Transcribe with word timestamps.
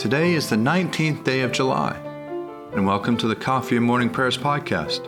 Today 0.00 0.32
is 0.32 0.48
the 0.48 0.56
19th 0.56 1.24
day 1.24 1.42
of 1.42 1.52
July, 1.52 1.94
and 2.72 2.86
welcome 2.86 3.18
to 3.18 3.28
the 3.28 3.36
Coffee 3.36 3.76
and 3.76 3.84
Morning 3.84 4.08
Prayers 4.08 4.38
podcast. 4.38 5.06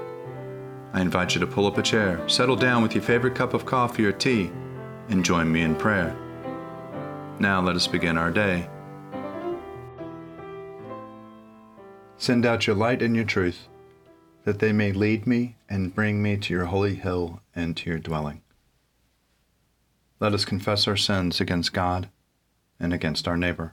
I 0.92 1.00
invite 1.00 1.34
you 1.34 1.40
to 1.40 1.46
pull 1.46 1.66
up 1.66 1.78
a 1.78 1.82
chair, 1.82 2.28
settle 2.28 2.56
down 2.56 2.82
with 2.82 2.94
your 2.94 3.02
favorite 3.02 3.34
cup 3.34 3.54
of 3.54 3.64
coffee 3.64 4.04
or 4.04 4.12
tea, 4.12 4.50
and 5.08 5.24
join 5.24 5.50
me 5.50 5.62
in 5.62 5.76
prayer. 5.76 6.14
Now 7.38 7.62
let 7.62 7.74
us 7.74 7.86
begin 7.86 8.18
our 8.18 8.30
day. 8.30 8.68
Send 12.18 12.44
out 12.44 12.66
your 12.66 12.76
light 12.76 13.00
and 13.00 13.16
your 13.16 13.24
truth, 13.24 13.68
that 14.44 14.58
they 14.58 14.72
may 14.72 14.92
lead 14.92 15.26
me 15.26 15.56
and 15.70 15.94
bring 15.94 16.22
me 16.22 16.36
to 16.36 16.52
your 16.52 16.66
holy 16.66 16.96
hill 16.96 17.40
and 17.56 17.74
to 17.78 17.88
your 17.88 17.98
dwelling. 17.98 18.42
Let 20.20 20.34
us 20.34 20.44
confess 20.44 20.86
our 20.86 20.98
sins 20.98 21.40
against 21.40 21.72
God 21.72 22.10
and 22.78 22.92
against 22.92 23.26
our 23.26 23.38
neighbor. 23.38 23.72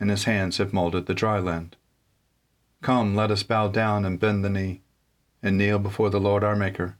and 0.00 0.10
his 0.10 0.24
hands 0.24 0.58
have 0.58 0.72
molded 0.72 1.06
the 1.06 1.14
dry 1.14 1.38
land. 1.38 1.76
Come, 2.82 3.14
let 3.14 3.30
us 3.30 3.42
bow 3.42 3.68
down 3.68 4.04
and 4.04 4.18
bend 4.18 4.44
the 4.44 4.50
knee, 4.50 4.82
and 5.42 5.56
kneel 5.56 5.78
before 5.78 6.10
the 6.10 6.20
Lord 6.20 6.42
our 6.42 6.56
Maker. 6.56 6.96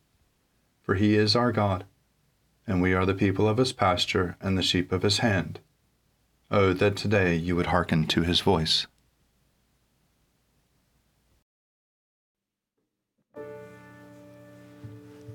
For 0.82 0.94
he 0.94 1.16
is 1.16 1.34
our 1.34 1.52
God, 1.52 1.84
and 2.66 2.80
we 2.80 2.94
are 2.94 3.06
the 3.06 3.14
people 3.14 3.48
of 3.48 3.58
his 3.58 3.72
pasture 3.72 4.36
and 4.40 4.56
the 4.56 4.62
sheep 4.62 4.92
of 4.92 5.02
his 5.02 5.18
hand. 5.18 5.60
Oh, 6.50 6.72
that 6.72 6.96
today 6.96 7.34
you 7.34 7.56
would 7.56 7.66
hearken 7.66 8.06
to 8.08 8.22
his 8.22 8.40
voice. 8.40 8.86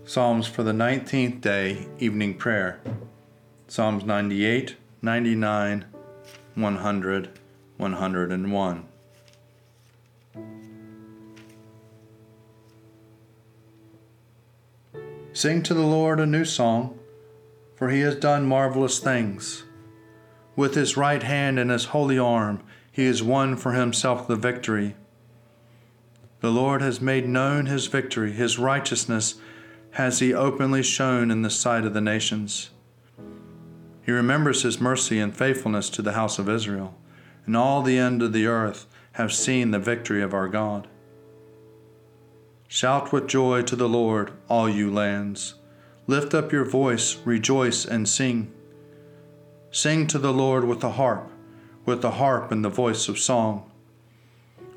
Psalms 0.05 0.47
for 0.47 0.63
the 0.63 0.71
19th 0.71 1.41
day, 1.41 1.85
evening 1.99 2.33
prayer. 2.35 2.79
Psalms 3.67 4.05
98, 4.05 4.77
99, 5.01 5.85
100, 6.55 7.39
101. 7.77 8.85
Sing 15.33 15.61
to 15.61 15.73
the 15.75 15.81
Lord 15.81 16.19
a 16.19 16.25
new 16.25 16.43
song, 16.43 16.97
for 17.75 17.89
he 17.89 17.99
has 18.01 18.15
done 18.15 18.47
marvelous 18.47 18.97
things. 18.97 19.65
With 20.55 20.73
his 20.73 20.97
right 20.97 21.21
hand 21.21 21.59
and 21.59 21.69
his 21.69 21.85
holy 21.85 22.17
arm, 22.17 22.63
he 22.91 23.05
has 23.05 23.21
won 23.21 23.55
for 23.55 23.73
himself 23.73 24.27
the 24.27 24.35
victory. 24.35 24.95
The 26.39 26.49
Lord 26.49 26.81
has 26.81 26.99
made 26.99 27.29
known 27.29 27.67
his 27.67 27.85
victory, 27.85 28.31
his 28.31 28.57
righteousness 28.57 29.35
has 29.91 30.19
he 30.19 30.33
openly 30.33 30.81
shown 30.81 31.29
in 31.29 31.43
the 31.43 31.51
sight 31.51 31.85
of 31.85 31.93
the 31.93 32.01
nations. 32.01 32.71
He 34.03 34.11
remembers 34.11 34.63
his 34.63 34.81
mercy 34.81 35.19
and 35.19 35.35
faithfulness 35.35 35.91
to 35.91 36.01
the 36.01 36.13
house 36.13 36.39
of 36.39 36.49
Israel 36.49 36.95
and 37.47 37.57
all 37.57 37.81
the 37.81 37.97
end 37.97 38.21
of 38.21 38.33
the 38.33 38.45
earth 38.45 38.85
have 39.13 39.33
seen 39.33 39.71
the 39.71 39.79
victory 39.79 40.21
of 40.21 40.35
our 40.35 40.47
God. 40.47 40.87
Shout 42.67 43.11
with 43.11 43.27
joy 43.27 43.63
to 43.63 43.75
the 43.75 43.89
Lord, 43.89 44.33
all 44.47 44.69
you 44.69 44.91
lands. 44.91 45.55
Lift 46.05 46.33
up 46.33 46.51
your 46.51 46.65
voice, 46.65 47.17
rejoice, 47.25 47.85
and 47.85 48.07
sing. 48.07 48.53
Sing 49.71 50.05
to 50.07 50.19
the 50.19 50.33
Lord 50.33 50.65
with 50.65 50.81
the 50.81 50.91
harp, 50.91 51.31
with 51.85 52.01
the 52.01 52.11
harp 52.11 52.51
and 52.51 52.63
the 52.63 52.69
voice 52.69 53.07
of 53.07 53.17
song. 53.17 53.71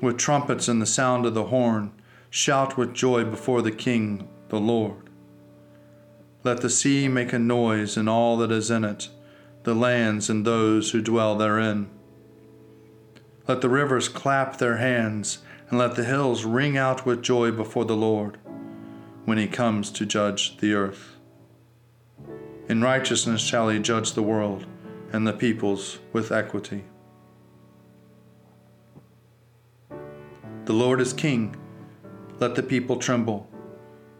With 0.01 0.17
trumpets 0.17 0.67
and 0.67 0.81
the 0.81 0.85
sound 0.85 1.25
of 1.25 1.33
the 1.33 1.45
horn, 1.45 1.91
shout 2.29 2.77
with 2.77 2.93
joy 2.93 3.25
before 3.25 3.61
the 3.61 3.71
King, 3.71 4.27
the 4.47 4.59
Lord. 4.59 5.09
Let 6.43 6.61
the 6.61 6.69
sea 6.69 7.07
make 7.07 7.33
a 7.33 7.39
noise 7.39 7.97
and 7.97 8.09
all 8.09 8.37
that 8.37 8.51
is 8.51 8.71
in 8.71 8.83
it, 8.83 9.09
the 9.63 9.75
lands 9.75 10.29
and 10.29 10.45
those 10.45 10.91
who 10.91 11.01
dwell 11.01 11.35
therein. 11.35 11.89
Let 13.47 13.61
the 13.61 13.69
rivers 13.69 14.07
clap 14.07 14.57
their 14.57 14.77
hands, 14.77 15.39
and 15.69 15.79
let 15.79 15.95
the 15.95 16.03
hills 16.03 16.45
ring 16.45 16.77
out 16.77 17.05
with 17.05 17.23
joy 17.23 17.51
before 17.51 17.85
the 17.85 17.95
Lord 17.95 18.37
when 19.25 19.37
he 19.37 19.47
comes 19.47 19.89
to 19.91 20.05
judge 20.05 20.57
the 20.57 20.73
earth. 20.73 21.15
In 22.67 22.81
righteousness 22.81 23.41
shall 23.41 23.69
he 23.69 23.79
judge 23.79 24.13
the 24.13 24.23
world 24.23 24.65
and 25.11 25.25
the 25.25 25.33
peoples 25.33 25.99
with 26.13 26.31
equity. 26.31 26.83
The 30.65 30.73
Lord 30.73 31.01
is 31.01 31.11
king. 31.11 31.55
Let 32.39 32.55
the 32.55 32.63
people 32.63 32.97
tremble. 32.97 33.49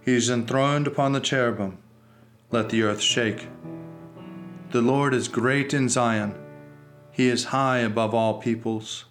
He 0.04 0.16
is 0.16 0.30
enthroned 0.30 0.88
upon 0.88 1.12
the 1.12 1.20
cherubim. 1.20 1.78
Let 2.50 2.70
the 2.70 2.84
earth 2.84 3.02
shake. 3.02 3.48
The 4.72 4.82
Lord 4.82 5.14
is 5.14 5.28
great 5.28 5.74
in 5.74 5.90
Zion. 5.90 6.36
He 7.12 7.28
is 7.28 7.46
high 7.46 7.80
above 7.80 8.14
all 8.14 8.42
peoples. 8.42 9.06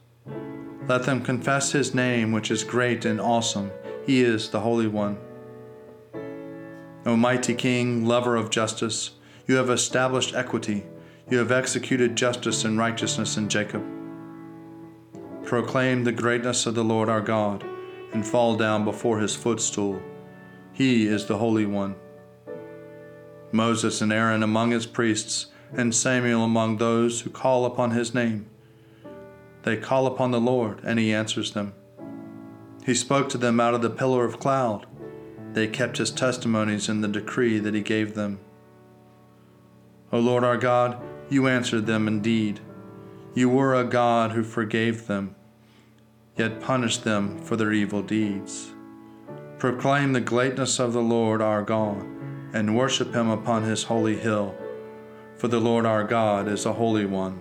Let 0.91 1.05
them 1.05 1.23
confess 1.23 1.71
his 1.71 1.95
name, 1.95 2.33
which 2.33 2.51
is 2.51 2.65
great 2.65 3.05
and 3.05 3.21
awesome. 3.21 3.71
He 4.07 4.23
is 4.23 4.51
the 4.51 4.59
Holy 4.59 4.89
One. 4.89 5.19
O 7.07 7.17
mighty 7.17 7.55
King, 7.55 8.07
lover 8.07 8.35
of 8.35 8.51
justice, 8.51 9.13
you 9.47 9.55
have 9.55 9.71
established 9.71 10.35
equity. 10.35 10.85
You 11.31 11.39
have 11.39 11.53
executed 11.53 12.17
justice 12.17 12.65
and 12.65 12.77
righteousness 12.77 13.37
in 13.37 13.49
Jacob. 13.49 13.85
Proclaim 15.45 16.03
the 16.03 16.11
greatness 16.11 16.67
of 16.67 16.75
the 16.75 16.83
Lord 16.83 17.09
our 17.09 17.21
God, 17.21 17.65
and 18.13 18.27
fall 18.27 18.57
down 18.57 18.85
before 18.85 19.21
his 19.21 19.37
footstool. 19.37 20.03
He 20.73 21.07
is 21.07 21.25
the 21.25 21.39
Holy 21.39 21.67
One. 21.67 21.95
Moses 23.53 24.01
and 24.01 24.13
Aaron 24.13 24.43
among 24.43 24.73
his 24.73 24.87
priests, 24.87 25.47
and 25.73 25.95
Samuel 25.95 26.43
among 26.43 26.79
those 26.79 27.21
who 27.21 27.31
call 27.31 27.65
upon 27.65 27.93
his 27.93 28.13
name. 28.13 28.51
They 29.63 29.77
call 29.77 30.07
upon 30.07 30.31
the 30.31 30.41
Lord, 30.41 30.81
and 30.85 30.99
he 30.99 31.13
answers 31.13 31.53
them. 31.53 31.75
He 32.85 32.95
spoke 32.95 33.29
to 33.31 33.39
them 33.39 33.61
out 33.61 33.75
of 33.75 33.83
the 33.83 33.91
pillar 33.91 34.25
of 34.25 34.41
cloud. 34.41 34.87
They 35.53 35.67
kept 35.67 35.99
his 35.99 36.11
testimonies 36.11 36.89
and 36.89 37.05
the 37.05 37.09
decree 37.09 37.59
that 37.59 37.75
he 37.75 37.83
gave 37.83 38.15
them. 38.15 38.41
O 40.13 40.19
Lord 40.19 40.45
our 40.45 40.57
God, 40.57 41.01
you 41.29 41.47
answered 41.47 41.87
them 41.87 42.09
indeed. 42.09 42.61
You 43.35 43.49
were 43.49 43.75
a 43.75 43.85
God 43.85 44.33
who 44.33 44.43
forgave 44.43 45.07
them, 45.07 45.35
yet 46.37 46.61
punished 46.61 47.05
them 47.05 47.39
for 47.39 47.57
their 47.57 47.73
evil 47.73 48.03
deeds. 48.03 48.73
Proclaim 49.59 50.13
the 50.13 50.21
greatness 50.21 50.79
of 50.79 50.93
the 50.93 51.03
Lord 51.03 51.43
our 51.43 51.63
God, 51.63 52.05
and 52.53 52.77
worship 52.77 53.15
him 53.15 53.29
upon 53.29 53.65
his 53.65 53.85
holy 53.85 54.17
hill 54.17 54.55
for 55.41 55.49
the 55.49 55.59
Lord 55.59 55.87
our 55.87 56.05
God 56.05 56.49
is 56.49 56.67
a 56.67 56.75
holy 56.75 57.07
one. 57.07 57.41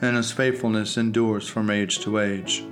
and 0.00 0.16
his 0.16 0.32
faithfulness 0.32 0.96
endures 0.96 1.48
from 1.48 1.70
age 1.70 2.00
to 2.00 2.18
age. 2.18 2.64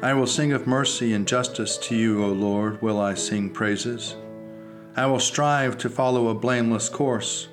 I 0.00 0.14
will 0.14 0.26
sing 0.26 0.52
of 0.52 0.66
mercy 0.66 1.12
and 1.12 1.26
justice 1.26 1.76
to 1.78 1.96
you, 1.96 2.24
O 2.24 2.28
Lord, 2.28 2.80
will 2.80 3.00
I 3.00 3.14
sing 3.14 3.50
praises. 3.50 4.16
I 4.96 5.06
will 5.06 5.18
strive 5.18 5.76
to 5.78 5.88
follow 5.88 6.28
a 6.28 6.34
blameless 6.34 6.88
course. 6.88 7.48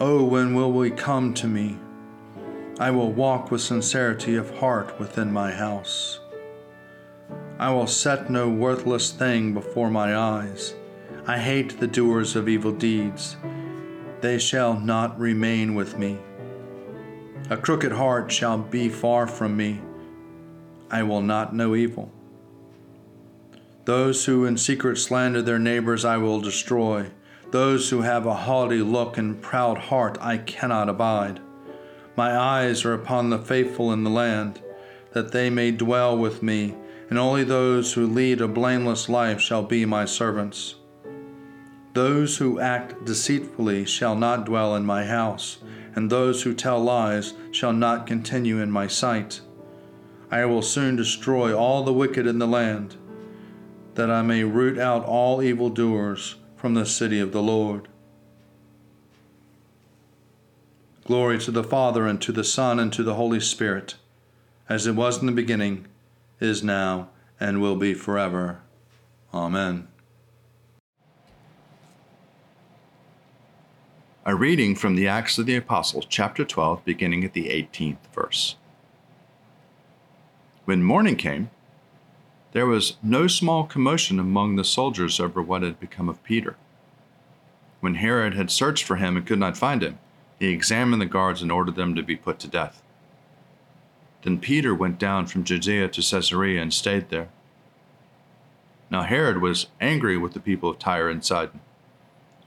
Oh, 0.00 0.24
when 0.24 0.54
will 0.54 0.72
we 0.72 0.90
come 0.90 1.34
to 1.34 1.46
me? 1.46 1.78
I 2.78 2.90
will 2.90 3.12
walk 3.12 3.50
with 3.50 3.60
sincerity 3.60 4.36
of 4.36 4.58
heart 4.58 4.98
within 4.98 5.32
my 5.32 5.52
house. 5.52 6.20
I 7.58 7.70
will 7.72 7.86
set 7.86 8.28
no 8.28 8.50
worthless 8.50 9.10
thing 9.12 9.54
before 9.54 9.90
my 9.90 10.14
eyes. 10.14 10.74
I 11.26 11.38
hate 11.38 11.80
the 11.80 11.86
doers 11.86 12.36
of 12.36 12.48
evil 12.48 12.72
deeds. 12.72 13.36
They 14.20 14.38
shall 14.38 14.78
not 14.78 15.18
remain 15.18 15.74
with 15.74 15.98
me. 15.98 16.18
A 17.50 17.56
crooked 17.56 17.92
heart 17.92 18.32
shall 18.32 18.58
be 18.58 18.88
far 18.88 19.26
from 19.26 19.56
me. 19.56 19.80
I 20.90 21.02
will 21.02 21.22
not 21.22 21.54
know 21.54 21.74
evil. 21.74 22.12
Those 23.84 24.24
who 24.24 24.44
in 24.44 24.56
secret 24.56 24.96
slander 24.96 25.42
their 25.42 25.58
neighbors 25.58 26.04
I 26.04 26.16
will 26.16 26.40
destroy. 26.40 27.10
Those 27.52 27.90
who 27.90 28.02
have 28.02 28.26
a 28.26 28.34
haughty 28.34 28.78
look 28.78 29.16
and 29.16 29.40
proud 29.40 29.78
heart 29.78 30.18
I 30.20 30.38
cannot 30.38 30.88
abide. 30.88 31.40
My 32.16 32.36
eyes 32.36 32.84
are 32.84 32.94
upon 32.94 33.30
the 33.30 33.38
faithful 33.38 33.92
in 33.92 34.02
the 34.02 34.10
land, 34.10 34.60
that 35.12 35.32
they 35.32 35.50
may 35.50 35.70
dwell 35.70 36.16
with 36.18 36.42
me, 36.42 36.74
and 37.08 37.18
only 37.18 37.44
those 37.44 37.92
who 37.92 38.06
lead 38.06 38.40
a 38.40 38.48
blameless 38.48 39.08
life 39.08 39.40
shall 39.40 39.62
be 39.62 39.84
my 39.84 40.04
servants. 40.04 40.74
Those 41.96 42.36
who 42.36 42.60
act 42.60 43.06
deceitfully 43.06 43.86
shall 43.86 44.14
not 44.14 44.44
dwell 44.44 44.76
in 44.76 44.84
my 44.84 45.06
house, 45.06 45.56
and 45.94 46.10
those 46.10 46.42
who 46.42 46.52
tell 46.52 46.78
lies 46.78 47.32
shall 47.52 47.72
not 47.72 48.06
continue 48.06 48.60
in 48.60 48.70
my 48.70 48.86
sight. 48.86 49.40
I 50.30 50.44
will 50.44 50.60
soon 50.60 50.96
destroy 50.96 51.56
all 51.56 51.84
the 51.84 51.94
wicked 51.94 52.26
in 52.26 52.38
the 52.38 52.46
land, 52.46 52.96
that 53.94 54.10
I 54.10 54.20
may 54.20 54.44
root 54.44 54.78
out 54.78 55.06
all 55.06 55.42
evildoers 55.42 56.34
from 56.54 56.74
the 56.74 56.84
city 56.84 57.18
of 57.18 57.32
the 57.32 57.42
Lord. 57.42 57.88
Glory 61.06 61.38
to 61.38 61.50
the 61.50 61.64
Father, 61.64 62.06
and 62.06 62.20
to 62.20 62.30
the 62.30 62.44
Son, 62.44 62.78
and 62.78 62.92
to 62.92 63.04
the 63.04 63.14
Holy 63.14 63.40
Spirit, 63.40 63.94
as 64.68 64.86
it 64.86 64.96
was 64.96 65.18
in 65.18 65.24
the 65.24 65.32
beginning, 65.32 65.86
is 66.40 66.62
now, 66.62 67.08
and 67.40 67.62
will 67.62 67.76
be 67.76 67.94
forever. 67.94 68.60
Amen. 69.32 69.88
A 74.28 74.34
reading 74.34 74.74
from 74.74 74.96
the 74.96 75.06
Acts 75.06 75.38
of 75.38 75.46
the 75.46 75.54
Apostles, 75.54 76.04
chapter 76.08 76.44
12, 76.44 76.84
beginning 76.84 77.22
at 77.22 77.32
the 77.32 77.44
18th 77.44 78.08
verse. 78.12 78.56
When 80.64 80.82
morning 80.82 81.14
came, 81.14 81.48
there 82.50 82.66
was 82.66 82.96
no 83.04 83.28
small 83.28 83.62
commotion 83.62 84.18
among 84.18 84.56
the 84.56 84.64
soldiers 84.64 85.20
over 85.20 85.40
what 85.40 85.62
had 85.62 85.78
become 85.78 86.08
of 86.08 86.24
Peter. 86.24 86.56
When 87.78 87.94
Herod 87.94 88.34
had 88.34 88.50
searched 88.50 88.82
for 88.82 88.96
him 88.96 89.16
and 89.16 89.24
could 89.24 89.38
not 89.38 89.56
find 89.56 89.80
him, 89.80 90.00
he 90.40 90.48
examined 90.48 91.00
the 91.00 91.06
guards 91.06 91.40
and 91.40 91.52
ordered 91.52 91.76
them 91.76 91.94
to 91.94 92.02
be 92.02 92.16
put 92.16 92.40
to 92.40 92.48
death. 92.48 92.82
Then 94.22 94.40
Peter 94.40 94.74
went 94.74 94.98
down 94.98 95.26
from 95.26 95.44
Judea 95.44 95.86
to 95.90 96.02
Caesarea 96.02 96.60
and 96.60 96.74
stayed 96.74 97.10
there. 97.10 97.28
Now 98.90 99.02
Herod 99.02 99.40
was 99.40 99.68
angry 99.80 100.18
with 100.18 100.32
the 100.32 100.40
people 100.40 100.70
of 100.70 100.80
Tyre 100.80 101.08
and 101.08 101.24
Sidon, 101.24 101.60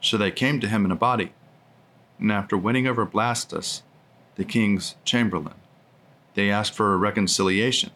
so 0.01 0.17
they 0.17 0.29
came 0.29 0.59
to 0.59 0.67
him 0.67 0.83
in 0.83 0.91
a 0.91 0.95
body 0.97 1.31
and 2.19 2.31
after 2.31 2.57
winning 2.57 2.87
over 2.87 3.05
Blastus, 3.05 3.81
the 4.35 4.45
king's 4.45 4.95
chamberlain, 5.03 5.55
they 6.33 6.49
asked 6.49 6.73
for 6.73 6.93
a 6.93 6.97
reconciliation 6.97 7.91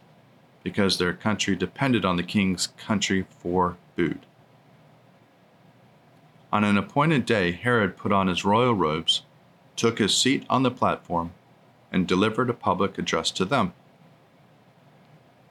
because 0.63 0.97
their 0.97 1.13
country 1.13 1.55
depended 1.55 2.05
on 2.05 2.15
the 2.15 2.23
king's 2.23 2.67
country 2.67 3.25
for 3.39 3.77
food. 3.95 4.25
On 6.51 6.63
an 6.63 6.77
appointed 6.77 7.25
day, 7.25 7.51
Herod 7.51 7.97
put 7.97 8.11
on 8.11 8.27
his 8.27 8.45
royal 8.45 8.73
robes, 8.73 9.23
took 9.75 9.99
his 9.99 10.15
seat 10.15 10.45
on 10.49 10.63
the 10.63 10.71
platform, 10.71 11.31
and 11.91 12.07
delivered 12.07 12.49
a 12.49 12.53
public 12.53 12.97
address 12.97 13.31
to 13.31 13.45
them. 13.45 13.73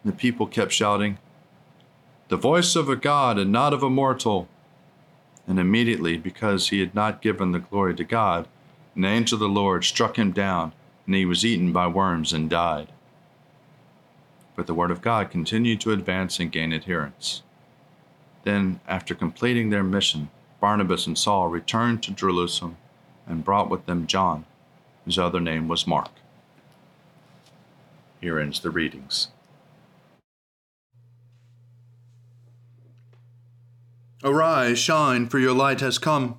The 0.05 0.13
people 0.13 0.47
kept 0.47 0.73
shouting, 0.73 1.19
The 2.29 2.37
voice 2.37 2.75
of 2.75 2.89
a 2.89 2.97
God 2.97 3.39
and 3.39 3.53
not 3.53 3.73
of 3.73 3.83
a 3.83 3.91
mortal. 3.91 4.49
And 5.47 5.59
immediately, 5.59 6.17
because 6.17 6.69
he 6.69 6.81
had 6.81 6.95
not 6.95 7.21
given 7.21 7.51
the 7.51 7.59
glory 7.59 7.95
to 7.97 8.05
God, 8.05 8.47
an 8.95 9.05
angel 9.05 9.37
of 9.37 9.41
the 9.41 9.49
Lord 9.49 9.85
struck 9.85 10.19
him 10.19 10.33
down, 10.33 10.73
and 11.07 11.15
he 11.15 11.25
was 11.25 11.45
eaten 11.45 11.73
by 11.73 11.87
worms 11.87 12.33
and 12.33 12.51
died. 12.51 12.89
But 14.55 14.67
the 14.67 14.75
word 14.75 14.91
of 14.91 15.01
God 15.01 15.31
continued 15.31 15.81
to 15.81 15.93
advance 15.93 16.39
and 16.39 16.53
gain 16.53 16.73
adherents. 16.73 17.43
Then, 18.45 18.81
after 18.87 19.15
completing 19.15 19.71
their 19.71 19.83
mission, 19.83 20.31
Barnabas 20.61 21.07
and 21.07 21.17
Saul 21.17 21.49
returned 21.49 22.03
to 22.03 22.13
Jerusalem 22.13 22.77
and 23.27 23.45
brought 23.45 23.71
with 23.71 23.87
them 23.87 24.07
John, 24.07 24.45
whose 25.05 25.19
other 25.19 25.41
name 25.41 25.69
was 25.69 25.87
Mark. 25.87 26.11
Here 28.21 28.39
ends 28.39 28.61
the 28.61 28.71
readings. 28.71 29.29
Arise, 34.23 34.79
shine, 34.79 35.29
for 35.29 35.39
your 35.41 35.55
light 35.55 35.81
has 35.81 35.99
come 35.99 36.39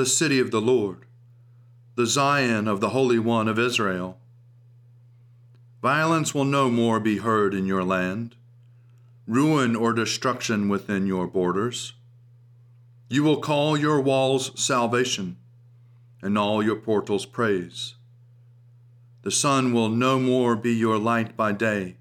the 0.00 0.06
city 0.06 0.40
of 0.40 0.50
the 0.50 0.62
Lord, 0.62 1.04
the 1.94 2.06
Zion 2.06 2.66
of 2.66 2.80
the 2.80 2.88
Holy 2.88 3.18
One 3.18 3.48
of 3.48 3.58
Israel. 3.58 4.18
Violence 5.82 6.34
will 6.34 6.46
no 6.46 6.70
more 6.70 6.98
be 6.98 7.18
heard 7.18 7.52
in 7.52 7.66
your 7.66 7.84
land, 7.84 8.34
ruin 9.26 9.76
or 9.76 9.92
destruction 9.92 10.70
within 10.70 11.06
your 11.06 11.26
borders. 11.26 11.92
You 13.10 13.24
will 13.24 13.42
call 13.42 13.76
your 13.76 14.00
walls 14.00 14.58
salvation, 14.58 15.36
and 16.22 16.38
all 16.38 16.62
your 16.62 16.76
portals 16.76 17.26
praise. 17.26 17.96
The 19.20 19.30
sun 19.30 19.74
will 19.74 19.90
no 19.90 20.18
more 20.18 20.56
be 20.56 20.72
your 20.72 20.96
light 20.96 21.36
by 21.36 21.52
day. 21.52 21.98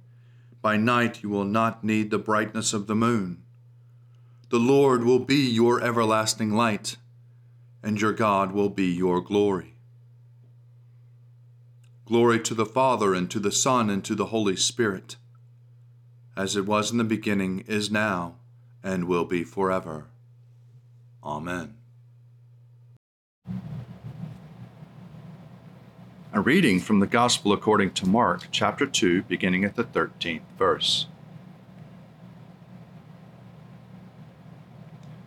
By 0.62 0.78
night 0.78 1.22
you 1.22 1.28
will 1.28 1.44
not 1.44 1.84
need 1.84 2.12
the 2.12 2.18
brightness 2.18 2.72
of 2.72 2.88
the 2.88 2.96
moon. 2.96 3.44
The 4.52 4.58
Lord 4.58 5.04
will 5.04 5.20
be 5.20 5.52
your 5.52 5.84
everlasting 5.84 6.54
light 6.54 6.96
and 7.84 8.00
your 8.00 8.14
God 8.14 8.52
will 8.52 8.70
be 8.70 8.88
your 8.88 9.22
glory. 9.22 9.76
Glory 12.06 12.40
to 12.40 12.54
the 12.54 12.66
Father, 12.66 13.14
and 13.14 13.30
to 13.30 13.40
the 13.40 13.52
Son, 13.52 13.90
and 13.90 14.04
to 14.04 14.16
the 14.16 14.28
Holy 14.28 14.56
Spirit, 14.56 15.16
as 16.36 16.56
it 16.56 16.66
was 16.66 16.92
in 16.92 16.98
the 16.98 17.04
beginning, 17.04 17.64
is 17.68 17.92
now, 17.92 18.36
and 18.84 19.06
will 19.06 19.26
be 19.26 19.44
forever. 19.44 20.08
Amen. 21.24 21.76
A 26.32 26.42
reading 26.42 26.80
from 26.80 27.00
the 27.00 27.08
Gospel 27.08 27.54
according 27.54 27.92
to 27.94 28.08
Mark, 28.08 28.48
chapter 28.52 28.86
2, 28.86 29.24
beginning 29.24 29.64
at 29.64 29.76
the 29.76 29.84
13th 29.84 30.42
verse. 30.58 31.08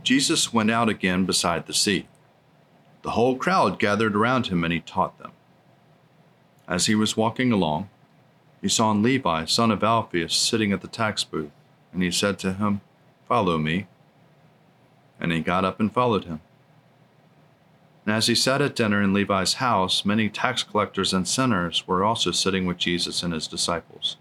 Jesus 0.03 0.53
went 0.53 0.71
out 0.71 0.89
again 0.89 1.25
beside 1.25 1.67
the 1.67 1.75
sea. 1.75 2.07
The 3.03 3.11
whole 3.11 3.37
crowd 3.37 3.79
gathered 3.79 4.15
around 4.15 4.47
him 4.47 4.65
and 4.65 4.73
he 4.73 4.81
taught 4.81 5.19
them. 5.19 5.33
As 6.69 6.87
he 6.87 6.95
was 6.95 7.17
walking 7.17 7.53
along, 7.53 7.89
he 8.61 8.69
saw 8.69 8.93
Levi, 8.93 9.45
son 9.47 9.73
of 9.73 9.83
Alphaeus, 9.83 10.35
sitting 10.35 10.73
at 10.73 10.81
the 10.81 10.89
tax 10.89 11.25
booth, 11.25 11.51
and 11.93 12.03
he 12.03 12.13
said 12.13 12.39
to 12.39 12.55
him, 12.55 12.81
Follow 13.27 13.59
me. 13.59 13.89
And 15.19 15.33
he 15.33 15.41
got 15.41 15.65
up 15.65 15.81
and 15.81 15.93
followed 15.93 16.25
him. 16.25 16.41
And 18.07 18.15
as 18.15 18.29
he 18.29 18.35
sat 18.35 18.63
at 18.63 18.77
dinner 18.77 19.03
in 19.03 19.13
Levi's 19.13 19.55
house, 19.55 20.05
many 20.05 20.29
tax 20.29 20.63
collectors 20.63 21.13
and 21.13 21.27
sinners 21.27 21.87
were 21.87 22.05
also 22.05 22.31
sitting 22.31 22.67
with 22.67 22.79
Jesus 22.79 23.23
and 23.23 23.33
his 23.33 23.47
disciples. 23.47 24.17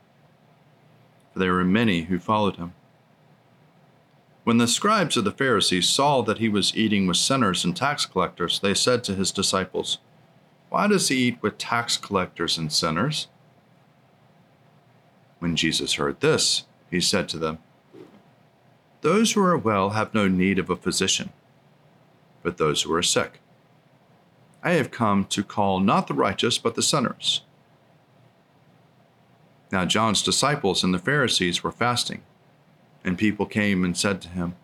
For 1.33 1.39
there 1.39 1.53
were 1.53 1.63
many 1.63 2.03
who 2.03 2.19
followed 2.19 2.57
him. 2.57 2.73
When 4.43 4.57
the 4.57 4.67
scribes 4.67 5.17
of 5.17 5.23
the 5.23 5.31
Pharisees 5.31 5.87
saw 5.87 6.21
that 6.23 6.39
he 6.39 6.49
was 6.49 6.75
eating 6.75 7.05
with 7.05 7.17
sinners 7.17 7.63
and 7.63 7.75
tax 7.75 8.05
collectors, 8.05 8.59
they 8.59 8.73
said 8.73 9.03
to 9.03 9.15
his 9.15 9.31
disciples, 9.31 9.99
Why 10.69 10.87
does 10.87 11.09
he 11.09 11.27
eat 11.27 11.37
with 11.41 11.59
tax 11.59 11.95
collectors 11.95 12.57
and 12.57 12.71
sinners? 12.71 13.27
When 15.37 15.55
Jesus 15.55 15.93
heard 15.93 16.19
this, 16.21 16.65
he 16.89 16.99
said 16.99 17.29
to 17.29 17.37
them, 17.37 17.59
Those 19.01 19.33
who 19.33 19.43
are 19.43 19.57
well 19.57 19.91
have 19.91 20.13
no 20.13 20.27
need 20.27 20.57
of 20.57 20.69
a 20.71 20.75
physician, 20.75 21.31
but 22.41 22.57
those 22.57 22.81
who 22.81 22.93
are 22.93 23.03
sick. 23.03 23.41
I 24.63 24.71
have 24.71 24.91
come 24.91 25.25
to 25.25 25.43
call 25.43 25.79
not 25.79 26.07
the 26.07 26.13
righteous, 26.15 26.57
but 26.57 26.75
the 26.75 26.83
sinners. 26.83 27.41
Now 29.71 29.85
John's 29.85 30.21
disciples 30.21 30.83
and 30.83 30.93
the 30.93 30.99
Pharisees 30.99 31.63
were 31.63 31.71
fasting, 31.71 32.23
and 33.03 33.17
people 33.17 33.45
came 33.45 33.83
and 33.83 33.97
said 33.97 34.21
to 34.21 34.29
him, 34.29 34.55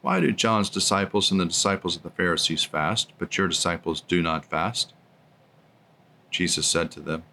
Why 0.00 0.20
do 0.20 0.32
John's 0.32 0.70
disciples 0.70 1.30
and 1.30 1.40
the 1.40 1.46
disciples 1.46 1.96
of 1.96 2.02
the 2.02 2.10
Pharisees 2.10 2.64
fast, 2.64 3.12
but 3.18 3.36
your 3.36 3.48
disciples 3.48 4.00
do 4.00 4.22
not 4.22 4.44
fast? 4.44 4.92
Jesus 6.30 6.66
said 6.66 6.90
to 6.92 7.00
them, 7.00 7.24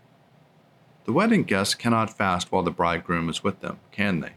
The 1.06 1.14
wedding 1.14 1.44
guests 1.44 1.76
cannot 1.76 2.18
fast 2.18 2.52
while 2.52 2.64
the 2.64 2.72
bridegroom 2.72 3.30
is 3.30 3.44
with 3.44 3.62
them, 3.62 3.80
can 3.92 4.20
they? 4.20 4.34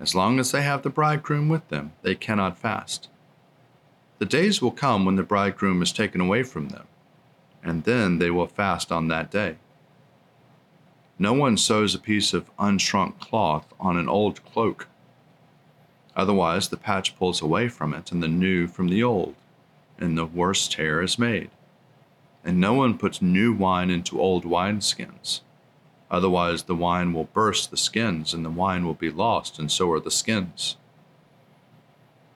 As 0.00 0.14
long 0.14 0.38
as 0.38 0.52
they 0.52 0.62
have 0.62 0.82
the 0.82 0.90
bridegroom 0.90 1.48
with 1.48 1.68
them, 1.68 1.92
they 2.02 2.14
cannot 2.14 2.58
fast. 2.58 3.08
The 4.18 4.26
days 4.26 4.62
will 4.62 4.70
come 4.70 5.04
when 5.04 5.16
the 5.16 5.22
bridegroom 5.22 5.82
is 5.82 5.92
taken 5.92 6.20
away 6.20 6.42
from 6.42 6.68
them, 6.68 6.86
and 7.62 7.84
then 7.84 8.18
they 8.18 8.30
will 8.30 8.46
fast 8.46 8.90
on 8.90 9.08
that 9.08 9.30
day. 9.30 9.56
No 11.18 11.32
one 11.32 11.56
sews 11.56 11.94
a 11.94 11.98
piece 11.98 12.32
of 12.32 12.50
unshrunk 12.58 13.18
cloth 13.18 13.72
on 13.80 13.96
an 13.96 14.08
old 14.08 14.44
cloak. 14.44 14.86
Otherwise, 16.14 16.68
the 16.68 16.76
patch 16.76 17.16
pulls 17.16 17.40
away 17.40 17.68
from 17.68 17.94
it, 17.94 18.12
and 18.12 18.22
the 18.22 18.28
new 18.28 18.66
from 18.66 18.88
the 18.88 19.02
old, 19.02 19.34
and 19.98 20.16
the 20.16 20.26
worse 20.26 20.68
tear 20.68 21.02
is 21.02 21.18
made. 21.18 21.50
And 22.44 22.60
no 22.60 22.74
one 22.74 22.98
puts 22.98 23.20
new 23.20 23.52
wine 23.52 23.90
into 23.90 24.20
old 24.20 24.44
wineskins. 24.44 25.40
Otherwise, 26.10 26.64
the 26.64 26.74
wine 26.74 27.12
will 27.12 27.24
burst 27.24 27.70
the 27.70 27.76
skins, 27.76 28.32
and 28.32 28.44
the 28.44 28.50
wine 28.50 28.86
will 28.86 28.94
be 28.94 29.10
lost, 29.10 29.58
and 29.58 29.70
so 29.70 29.90
are 29.92 30.00
the 30.00 30.10
skins 30.10 30.76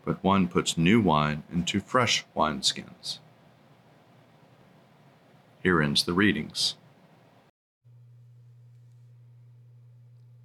but 0.05 0.23
one 0.23 0.49
puts 0.49 0.77
new 0.77 1.01
wine 1.01 1.43
into 1.53 1.81
fresh 1.81 2.25
wineskins. 2.37 3.19
Here 5.63 5.81
ends 5.81 6.05
the 6.05 6.13
readings. 6.13 6.75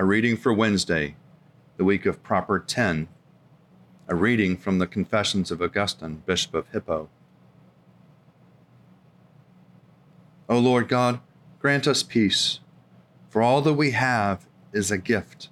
A 0.00 0.04
reading 0.06 0.38
for 0.38 0.50
Wednesday, 0.50 1.14
the 1.76 1.84
week 1.84 2.06
of 2.06 2.22
Proper 2.22 2.58
10. 2.58 3.06
A 4.08 4.14
reading 4.14 4.56
from 4.56 4.78
the 4.78 4.86
Confessions 4.86 5.50
of 5.50 5.60
Augustine, 5.60 6.22
Bishop 6.24 6.54
of 6.54 6.68
Hippo. 6.68 7.10
O 10.48 10.58
Lord 10.58 10.88
God, 10.88 11.20
grant 11.58 11.86
us 11.86 12.02
peace, 12.02 12.60
for 13.28 13.42
all 13.42 13.60
that 13.60 13.74
we 13.74 13.90
have 13.90 14.46
is 14.72 14.90
a 14.90 14.96
gift 14.96 15.50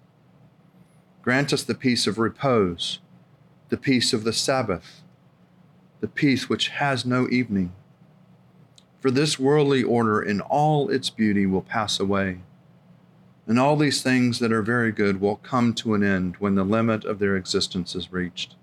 Grant 1.21 1.53
us 1.53 1.63
the 1.63 1.75
peace 1.75 2.07
of 2.07 2.19
repose, 2.19 3.01
the 3.69 3.77
peace 3.77 4.15
of 4.15 4.25
the 4.25 4.33
Sabbath, 4.33 5.03
the 6.01 6.09
peace 6.09 6.49
which 6.49 6.69
has 6.69 7.05
no 7.05 7.29
evening. 7.29 7.75
For 8.99 9.11
this 9.11 9.39
worldly 9.39 9.83
order 9.83 10.23
in 10.23 10.41
all 10.41 10.89
its 10.89 11.11
beauty 11.11 11.45
will 11.45 11.61
pass 11.61 12.01
away, 12.01 12.39
and 13.49 13.59
all 13.59 13.75
these 13.75 14.03
things 14.03 14.39
that 14.39 14.53
are 14.53 14.63
very 14.63 14.93
good 14.93 15.21
will 15.21 15.37
come 15.37 15.75
to 15.75 15.95
an 15.95 16.05
end 16.05 16.37
when 16.37 16.55
the 16.55 16.63
limit 16.63 17.05
of 17.05 17.19
their 17.19 17.35
existence 17.35 17.97
is 17.97 18.13
reached. 18.13 18.55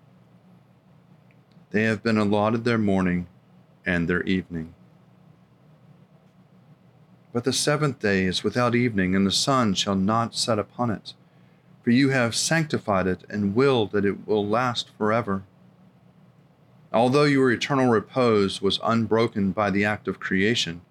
They 1.71 1.83
have 1.83 2.01
been 2.01 2.17
allotted 2.17 2.63
their 2.63 2.77
morning 2.77 3.27
and 3.85 4.07
their 4.07 4.23
evening. 4.23 4.73
But 7.33 7.43
the 7.43 7.51
seventh 7.51 7.99
day 7.99 8.23
is 8.23 8.45
without 8.45 8.75
evening, 8.75 9.13
and 9.13 9.27
the 9.27 9.31
sun 9.31 9.73
shall 9.73 9.95
not 9.95 10.33
set 10.33 10.57
upon 10.57 10.89
it 10.89 11.13
for 11.85 11.91
you 11.91 12.09
have 12.09 12.33
sanctified 12.33 13.05
it 13.05 13.23
and 13.29 13.53
willed 13.53 13.91
that 13.91 14.05
it 14.05 14.27
will 14.27 14.43
last 14.43 14.89
forever. 14.97 15.43
Although 16.91 17.25
your 17.25 17.51
eternal 17.51 17.91
repose 17.91 18.59
was 18.59 18.79
unbroken 18.83 19.51
by 19.51 19.69
the 19.69 19.85
act 19.85 20.07
of 20.07 20.19
creation, 20.19 20.81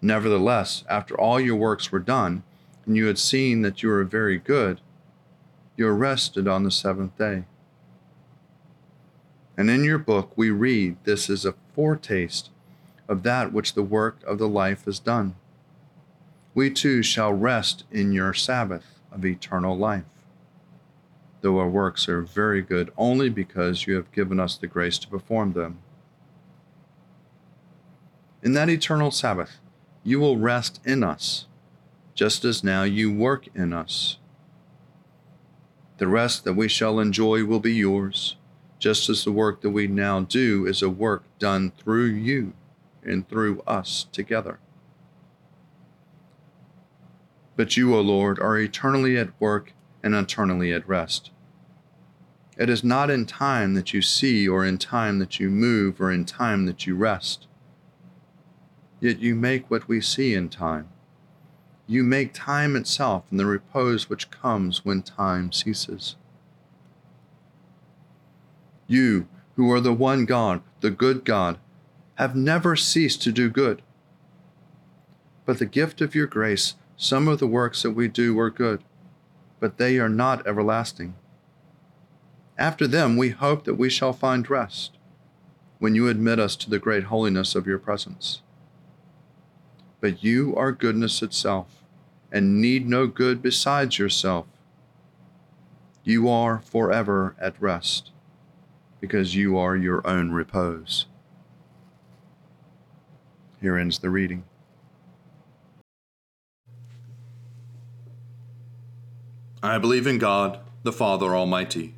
nevertheless, 0.00 0.84
after 0.88 1.20
all 1.20 1.40
your 1.40 1.56
works 1.56 1.90
were 1.90 1.98
done, 1.98 2.44
and 2.86 2.96
you 2.96 3.06
had 3.06 3.18
seen 3.18 3.62
that 3.62 3.82
you 3.82 3.88
were 3.88 4.04
very 4.04 4.38
good, 4.38 4.80
you 5.76 5.88
rested 5.88 6.48
on 6.48 6.62
the 6.62 6.70
seventh 6.70 7.18
day. 7.18 7.44
And 9.56 9.68
in 9.68 9.84
your 9.84 9.98
book 9.98 10.32
we 10.36 10.50
read 10.50 10.96
this 11.04 11.28
is 11.28 11.44
a 11.44 11.54
foretaste 11.74 12.50
of 13.08 13.22
that 13.22 13.52
which 13.52 13.74
the 13.74 13.82
work 13.82 14.22
of 14.26 14.38
the 14.38 14.48
life 14.48 14.84
has 14.84 14.98
done. 14.98 15.34
We 16.54 16.70
too 16.70 17.02
shall 17.02 17.32
rest 17.32 17.84
in 17.90 18.12
your 18.12 18.32
Sabbath 18.32 19.00
of 19.12 19.24
eternal 19.24 19.76
life. 19.76 20.04
Though 21.40 21.58
our 21.58 21.68
works 21.68 22.08
are 22.08 22.22
very 22.22 22.62
good 22.62 22.92
only 22.96 23.28
because 23.28 23.86
you 23.86 23.94
have 23.96 24.10
given 24.12 24.40
us 24.40 24.56
the 24.56 24.66
grace 24.66 24.98
to 24.98 25.08
perform 25.08 25.52
them. 25.52 25.78
In 28.42 28.52
that 28.54 28.70
eternal 28.70 29.10
Sabbath, 29.10 29.58
you 30.02 30.20
will 30.20 30.38
rest 30.38 30.80
in 30.84 31.02
us, 31.02 31.45
just 32.16 32.44
as 32.44 32.64
now 32.64 32.82
you 32.82 33.12
work 33.12 33.46
in 33.54 33.72
us. 33.72 34.16
The 35.98 36.08
rest 36.08 36.44
that 36.44 36.54
we 36.54 36.66
shall 36.66 36.98
enjoy 36.98 37.44
will 37.44 37.60
be 37.60 37.74
yours, 37.74 38.36
just 38.78 39.08
as 39.08 39.22
the 39.22 39.32
work 39.32 39.60
that 39.60 39.70
we 39.70 39.86
now 39.86 40.20
do 40.20 40.66
is 40.66 40.82
a 40.82 40.90
work 40.90 41.24
done 41.38 41.72
through 41.78 42.06
you 42.06 42.54
and 43.04 43.28
through 43.28 43.62
us 43.66 44.06
together. 44.12 44.58
But 47.54 47.76
you, 47.76 47.94
O 47.94 48.00
Lord, 48.00 48.38
are 48.38 48.58
eternally 48.58 49.16
at 49.16 49.38
work 49.40 49.72
and 50.02 50.14
eternally 50.14 50.72
at 50.72 50.88
rest. 50.88 51.30
It 52.58 52.70
is 52.70 52.82
not 52.82 53.10
in 53.10 53.26
time 53.26 53.74
that 53.74 53.92
you 53.92 54.00
see, 54.00 54.48
or 54.48 54.64
in 54.64 54.78
time 54.78 55.18
that 55.18 55.38
you 55.38 55.50
move, 55.50 56.00
or 56.00 56.10
in 56.10 56.24
time 56.24 56.64
that 56.64 56.86
you 56.86 56.96
rest. 56.96 57.46
Yet 59.00 59.18
you 59.18 59.34
make 59.34 59.70
what 59.70 59.88
we 59.88 60.00
see 60.00 60.34
in 60.34 60.48
time. 60.48 60.88
You 61.86 62.02
make 62.02 62.32
time 62.32 62.74
itself 62.74 63.24
and 63.30 63.38
the 63.38 63.46
repose 63.46 64.08
which 64.08 64.30
comes 64.30 64.84
when 64.84 65.02
time 65.02 65.52
ceases. 65.52 66.16
You, 68.86 69.28
who 69.56 69.70
are 69.72 69.80
the 69.80 69.92
one 69.92 70.24
God, 70.24 70.62
the 70.80 70.90
good 70.90 71.24
God, 71.24 71.58
have 72.16 72.34
never 72.34 72.76
ceased 72.76 73.22
to 73.22 73.32
do 73.32 73.48
good. 73.48 73.82
But 75.44 75.58
the 75.58 75.66
gift 75.66 76.00
of 76.00 76.14
your 76.14 76.26
grace 76.26 76.74
some 76.96 77.28
of 77.28 77.38
the 77.38 77.46
works 77.46 77.82
that 77.82 77.90
we 77.90 78.08
do 78.08 78.34
were 78.34 78.50
good, 78.50 78.82
but 79.60 79.76
they 79.76 79.98
are 79.98 80.08
not 80.08 80.46
everlasting. 80.46 81.14
After 82.56 82.86
them, 82.86 83.18
we 83.18 83.30
hope 83.30 83.64
that 83.64 83.74
we 83.74 83.90
shall 83.90 84.14
find 84.14 84.48
rest 84.48 84.96
when 85.78 85.94
you 85.94 86.08
admit 86.08 86.38
us 86.38 86.56
to 86.56 86.70
the 86.70 86.78
great 86.78 87.04
holiness 87.04 87.54
of 87.54 87.66
your 87.66 87.78
presence. 87.78 88.40
But 90.00 90.22
you 90.22 90.54
are 90.56 90.72
goodness 90.72 91.22
itself, 91.22 91.82
and 92.30 92.60
need 92.60 92.88
no 92.88 93.06
good 93.06 93.42
besides 93.42 93.98
yourself. 93.98 94.46
You 96.04 96.28
are 96.28 96.60
forever 96.60 97.34
at 97.40 97.60
rest, 97.60 98.12
because 99.00 99.34
you 99.34 99.56
are 99.56 99.76
your 99.76 100.06
own 100.06 100.30
repose. 100.32 101.06
Here 103.60 103.76
ends 103.76 103.98
the 103.98 104.10
reading. 104.10 104.44
I 109.62 109.78
believe 109.78 110.06
in 110.06 110.18
God, 110.18 110.60
the 110.84 110.92
Father 110.92 111.34
Almighty, 111.34 111.94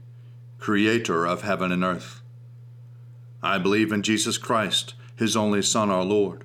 creator 0.58 1.26
of 1.26 1.42
heaven 1.42 1.70
and 1.70 1.84
earth. 1.84 2.22
I 3.42 3.58
believe 3.58 3.92
in 3.92 4.02
Jesus 4.02 4.38
Christ, 4.38 4.94
his 5.16 5.36
only 5.36 5.60
Son, 5.60 5.90
our 5.90 6.04
Lord. 6.04 6.44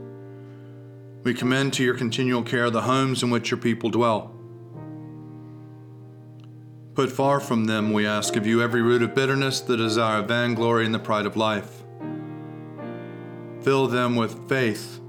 we 1.23 1.33
commend 1.33 1.73
to 1.73 1.83
your 1.83 1.95
continual 1.95 2.43
care 2.43 2.69
the 2.69 2.81
homes 2.81 3.23
in 3.23 3.29
which 3.29 3.51
your 3.51 3.59
people 3.59 3.89
dwell. 3.89 4.35
Put 6.93 7.11
far 7.11 7.39
from 7.39 7.65
them, 7.65 7.93
we 7.93 8.05
ask 8.05 8.35
of 8.35 8.45
you, 8.45 8.61
every 8.61 8.81
root 8.81 9.01
of 9.01 9.15
bitterness, 9.15 9.61
the 9.61 9.77
desire 9.77 10.19
of 10.19 10.27
vainglory, 10.27 10.85
and 10.85 10.93
the 10.93 10.99
pride 10.99 11.25
of 11.25 11.37
life. 11.37 11.83
Fill 13.61 13.87
them 13.87 14.15
with 14.15 14.49
faith, 14.49 14.99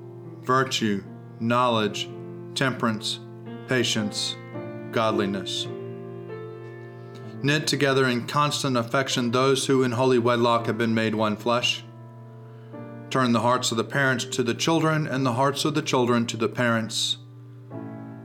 virtue, 0.42 1.03
knowledge, 1.40 2.09
temperance, 2.55 3.18
patience, 3.66 4.37
godliness 4.92 5.66
knit 7.42 7.66
together 7.66 8.07
in 8.07 8.27
constant 8.27 8.77
affection 8.77 9.31
those 9.31 9.66
who 9.66 9.83
in 9.83 9.92
holy 9.92 10.18
wedlock 10.18 10.66
have 10.66 10.79
been 10.79 10.94
made 10.94 11.14
one 11.14 11.37
flesh. 11.37 11.85
Turn 13.12 13.33
the 13.33 13.40
hearts 13.40 13.70
of 13.70 13.77
the 13.77 13.85
parents 13.85 14.25
to 14.25 14.42
the 14.42 14.55
children, 14.55 15.07
and 15.07 15.27
the 15.27 15.35
hearts 15.35 15.66
of 15.66 15.75
the 15.75 15.83
children 15.83 16.25
to 16.29 16.38
the 16.38 16.48
parents, 16.48 17.18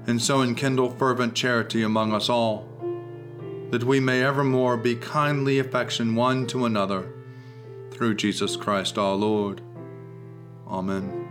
and 0.08 0.21
so 0.21 0.41
enkindle 0.41 0.91
fervent 0.91 1.36
charity 1.36 1.84
among 1.84 2.13
us 2.13 2.30
all, 2.30 2.69
that 3.69 3.84
we 3.84 4.00
may 4.00 4.23
evermore 4.23 4.78
be 4.78 4.95
kindly 4.95 5.60
affection 5.60 6.15
one 6.15 6.47
to 6.47 6.63
another, 6.63 7.12
through 7.91 8.15
Jesus 8.15 8.56
Christ 8.56 8.97
our 8.97 9.15
Lord. 9.15 9.60
Amen. 10.65 11.28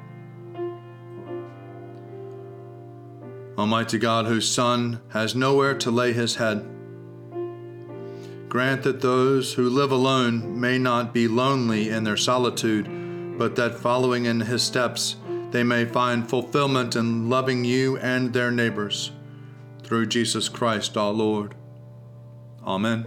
Almighty 3.56 3.96
God, 3.96 4.26
whose 4.26 4.46
Son 4.46 5.00
has 5.14 5.34
nowhere 5.34 5.78
to 5.78 5.90
lay 5.90 6.12
his 6.12 6.34
head, 6.34 6.68
Grant 8.50 8.82
that 8.82 9.00
those 9.00 9.54
who 9.54 9.70
live 9.70 9.90
alone 9.90 10.60
may 10.60 10.78
not 10.78 11.14
be 11.14 11.26
lonely 11.26 11.88
in 11.88 12.04
their 12.04 12.18
solitude, 12.18 12.86
but 13.36 13.56
that 13.56 13.78
following 13.78 14.24
in 14.24 14.40
his 14.40 14.62
steps, 14.62 15.16
they 15.50 15.62
may 15.62 15.84
find 15.84 16.28
fulfillment 16.28 16.96
in 16.96 17.28
loving 17.28 17.64
you 17.64 17.96
and 17.98 18.32
their 18.32 18.50
neighbors. 18.50 19.10
Through 19.82 20.06
Jesus 20.06 20.48
Christ 20.48 20.96
our 20.96 21.12
Lord. 21.12 21.54
Amen. 22.64 23.06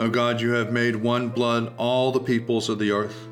O 0.00 0.08
God, 0.08 0.40
you 0.40 0.52
have 0.52 0.72
made 0.72 0.96
one 0.96 1.28
blood 1.28 1.72
all 1.76 2.12
the 2.12 2.20
peoples 2.20 2.68
of 2.68 2.78
the 2.78 2.92
earth, 2.92 3.28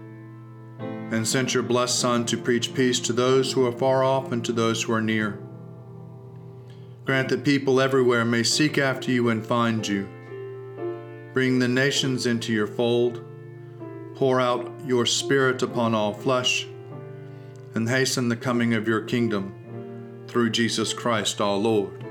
and 0.78 1.26
sent 1.26 1.54
your 1.54 1.62
blessed 1.62 1.98
Son 1.98 2.26
to 2.26 2.36
preach 2.36 2.74
peace 2.74 2.98
to 3.00 3.12
those 3.12 3.52
who 3.52 3.64
are 3.66 3.72
far 3.72 4.02
off 4.02 4.32
and 4.32 4.44
to 4.44 4.52
those 4.52 4.82
who 4.82 4.92
are 4.92 5.00
near. 5.00 5.38
Grant 7.04 7.28
that 7.28 7.44
people 7.44 7.80
everywhere 7.80 8.24
may 8.24 8.42
seek 8.42 8.78
after 8.78 9.12
you 9.12 9.28
and 9.28 9.46
find 9.46 9.86
you. 9.86 10.08
Bring 11.32 11.60
the 11.60 11.68
nations 11.68 12.26
into 12.26 12.52
your 12.52 12.66
fold. 12.66 13.24
Pour 14.16 14.40
out 14.40 14.72
your 14.86 15.04
Spirit 15.04 15.62
upon 15.62 15.94
all 15.94 16.14
flesh, 16.14 16.66
and 17.74 17.88
hasten 17.88 18.30
the 18.30 18.36
coming 18.36 18.72
of 18.72 18.88
your 18.88 19.02
kingdom 19.02 20.24
through 20.26 20.50
Jesus 20.50 20.94
Christ 20.94 21.40
our 21.40 21.56
Lord. 21.56 22.02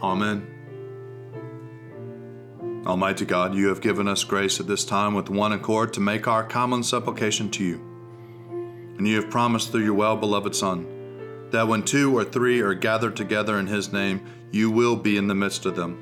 Amen. 0.00 0.46
Almighty 2.86 3.24
God, 3.24 3.54
you 3.54 3.68
have 3.68 3.80
given 3.80 4.06
us 4.06 4.24
grace 4.24 4.60
at 4.60 4.66
this 4.66 4.84
time 4.84 5.14
with 5.14 5.28
one 5.28 5.52
accord 5.52 5.92
to 5.94 6.00
make 6.00 6.26
our 6.26 6.44
common 6.44 6.82
supplication 6.82 7.50
to 7.50 7.64
you. 7.64 7.76
And 8.96 9.06
you 9.06 9.20
have 9.20 9.30
promised 9.30 9.70
through 9.70 9.84
your 9.84 9.94
well 9.94 10.16
beloved 10.16 10.54
Son 10.54 11.48
that 11.50 11.68
when 11.68 11.82
two 11.82 12.16
or 12.16 12.24
three 12.24 12.60
are 12.60 12.74
gathered 12.74 13.16
together 13.16 13.58
in 13.58 13.66
his 13.66 13.92
name, 13.92 14.24
you 14.50 14.70
will 14.70 14.96
be 14.96 15.16
in 15.16 15.28
the 15.28 15.34
midst 15.34 15.66
of 15.66 15.76
them. 15.76 16.01